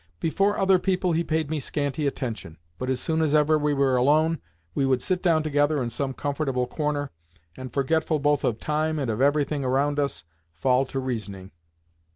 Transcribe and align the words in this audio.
Before 0.19 0.57
other 0.57 0.79
people 0.79 1.11
he 1.11 1.23
paid 1.23 1.51
me 1.51 1.59
scanty 1.59 2.07
attention, 2.07 2.57
but 2.79 2.89
as 2.89 2.99
soon 2.99 3.21
as 3.21 3.35
ever 3.35 3.55
we 3.59 3.71
were 3.71 3.95
alone, 3.97 4.41
we 4.73 4.83
would 4.83 4.99
sit 4.99 5.21
down 5.21 5.43
together 5.43 5.79
in 5.79 5.91
some 5.91 6.15
comfortable 6.15 6.65
corner 6.65 7.11
and, 7.55 7.71
forgetful 7.71 8.17
both 8.17 8.43
of 8.43 8.59
time 8.59 8.97
and 8.97 9.11
of 9.11 9.21
everything 9.21 9.63
around 9.63 9.99
us, 9.99 10.23
fall 10.55 10.87
to 10.87 10.97
reasoning. 10.99 11.51